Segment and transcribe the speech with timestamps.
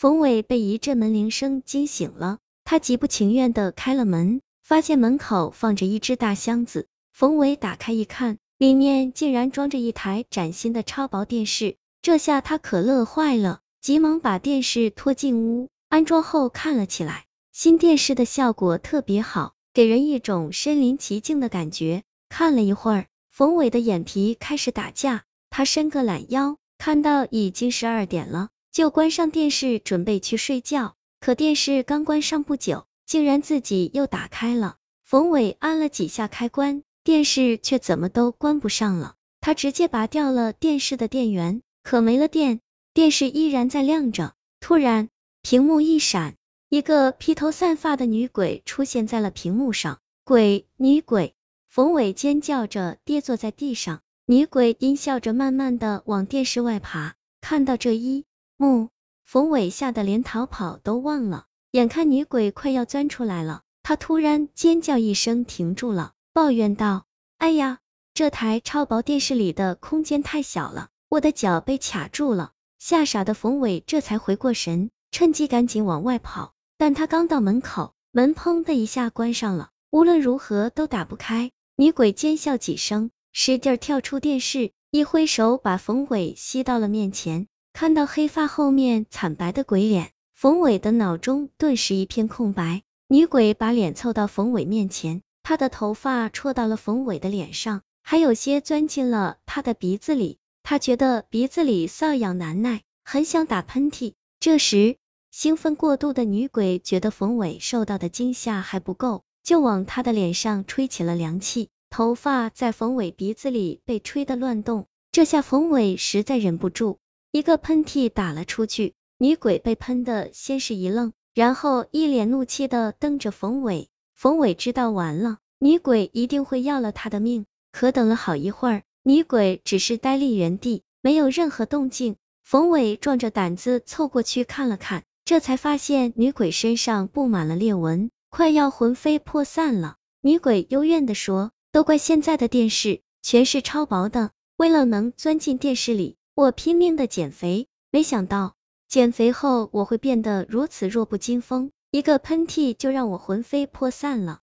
[0.00, 6.86] 冯伟被一阵门铃声惊醒了，他极不情愿的开了门，发现门口放着一只大箱子。
[7.12, 17.24] 冯伟打开一看，里面竟然装着一台崭新的超薄电视，这下他可乐坏了，急忙把电视拖进屋，安装后看了起来。
[17.52, 22.04] 新电视的效果特别好，给人一种身临其境的感觉。
[22.28, 30.94] 看了一会儿，冯伟的眼皮开始打架，他伸个懒腰，看到已经十二点了，就关上电视准备去睡觉。
[31.20, 34.76] 可电视刚关上不久，竟然自己又打开了。
[35.04, 36.82] 冯伟按了几下开关。
[37.04, 42.60] 电视却怎么都关不上了，他直接拔掉了电视的电源，可没了电，
[42.92, 44.34] 电视依然在亮着。
[44.60, 45.08] 突然，
[45.40, 46.34] 屏幕一闪，
[46.68, 50.00] 一个披头散发的女鬼出现在了屏幕上。
[50.22, 51.34] 鬼，女鬼！
[51.70, 57.14] 冯伟尖叫着跌坐在地上，女鬼阴笑着慢慢的往电视外爬。
[57.40, 58.26] 看到这一
[58.60, 58.88] 木，
[59.24, 61.46] 冯伟吓得连逃跑都忘了。
[61.70, 66.12] 眼看女鬼快要钻出来了，他突然尖叫一声停住了。
[66.32, 67.06] 抱怨道
[67.38, 67.78] ：“哎呀，
[68.14, 72.50] 这台超薄电视里的空间太小了，我的脚被卡住了。”
[72.80, 76.52] 吓傻的冯伟这才回过神，趁机赶紧往外跑。
[76.76, 81.52] 但他刚到门口，门砰的一下关上了，无论如何都打不开。
[81.76, 87.46] 女鬼尖笑几声，使劲跳出电视，一挥手把冯伟吸到了面前。
[87.80, 92.82] 看到黑发后面惨白的鬼脸，冯伟的脑中顿时一片空白。
[93.06, 95.22] 女鬼把脸凑到冯伟面前。
[95.44, 104.14] 她的头发戳到了冯伟的脸上，还有些钻进了他的鼻子里，他觉得鼻子里瘙痒难耐，很想打喷嚏。
[104.40, 104.96] 这时，
[105.30, 114.86] 兴奋过度的女鬼觉得冯伟受到的惊吓还不够，就往他的脸上吹起了凉气，头发在冯伟鼻子里被吹得乱动。
[115.12, 116.98] 这下冯伟实在忍不住，
[117.30, 118.94] 一个喷嚏打了出去。
[119.18, 123.88] 女鬼被喷的先是一愣，然后一脸怒气的瞪着冯伟。
[124.14, 127.44] 冯伟知道完了，女鬼一定会要了他的命。
[127.72, 132.16] 可等了好一会儿，女鬼只是呆立原地，没有任何动静。
[132.44, 139.96] 冯伟壮着胆子凑过去看了看，这才发现女鬼身上布满了裂纹，快要魂飞魄散了。
[140.20, 148.54] 女鬼幽怨的说：“都怪现在的电视全是超薄的，为了能钻进电视里，我拼命的减肥，没想到
[148.86, 154.38] 减肥后我会变得如此弱不禁风。”一个喷嚏就让我魂飞魄散了。